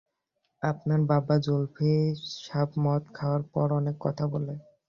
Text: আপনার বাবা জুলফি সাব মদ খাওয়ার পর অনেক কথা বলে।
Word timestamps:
আপনার 0.63 1.01
বাবা 1.09 1.35
জুলফি 1.45 1.93
সাব 2.37 2.69
মদ 2.83 3.03
খাওয়ার 3.13 3.43
পর 3.53 3.67
অনেক 3.79 3.95
কথা 4.01 4.25
বলে। 4.33 4.53